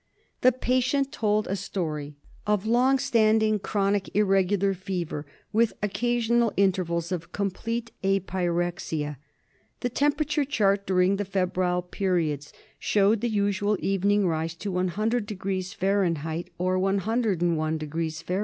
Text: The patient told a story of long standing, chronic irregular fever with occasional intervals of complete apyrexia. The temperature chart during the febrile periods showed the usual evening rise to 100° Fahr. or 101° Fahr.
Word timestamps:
The 0.41 0.51
patient 0.51 1.11
told 1.11 1.47
a 1.47 1.55
story 1.55 2.15
of 2.47 2.65
long 2.65 2.97
standing, 2.97 3.59
chronic 3.59 4.09
irregular 4.15 4.73
fever 4.73 5.27
with 5.53 5.73
occasional 5.83 6.51
intervals 6.57 7.11
of 7.11 7.31
complete 7.31 7.91
apyrexia. 8.03 9.17
The 9.81 9.89
temperature 9.89 10.43
chart 10.43 10.87
during 10.87 11.17
the 11.17 11.23
febrile 11.25 11.83
periods 11.83 12.51
showed 12.79 13.21
the 13.21 13.29
usual 13.29 13.77
evening 13.79 14.25
rise 14.27 14.55
to 14.55 14.71
100° 14.71 15.75
Fahr. 15.75 16.45
or 16.57 16.79
101° 16.79 18.23
Fahr. 18.23 18.39